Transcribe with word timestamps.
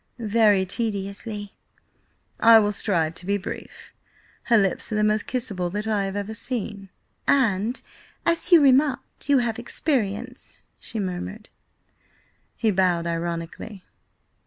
"Very 0.17 0.65
tediously." 0.65 1.53
"I 2.39 2.57
will 2.57 2.71
strive 2.71 3.13
to 3.13 3.25
be 3.27 3.37
brief. 3.37 3.93
Her 4.45 4.57
lips 4.57 4.91
are 4.91 4.95
the 4.95 5.03
most 5.03 5.27
kissable 5.27 5.69
that 5.69 5.85
I 5.85 6.05
have 6.05 6.15
ever 6.15 6.33
seen—" 6.33 6.89
"And, 7.27 7.79
as 8.25 8.51
you 8.51 8.61
remarked, 8.63 9.29
you 9.29 9.37
have 9.37 9.59
experience," 9.59 10.57
she 10.79 10.99
murmured. 10.99 11.51
He 12.57 12.71
bowed 12.71 13.05
ironically. 13.05 13.83